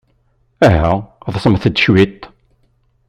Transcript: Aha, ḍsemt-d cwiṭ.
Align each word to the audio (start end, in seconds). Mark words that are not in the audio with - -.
Aha, 0.67 0.93
ḍsemt-d 1.33 1.75
cwiṭ. 1.83 2.21